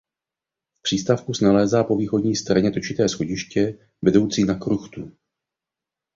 V 0.79 0.81
přístavku 0.81 1.33
se 1.33 1.45
nalézá 1.45 1.83
po 1.83 1.97
východní 1.97 2.35
straně 2.35 2.71
točité 2.71 3.09
schodiště 3.09 3.87
vedoucí 4.01 4.43
na 4.43 4.55
kruchtu. 4.55 5.11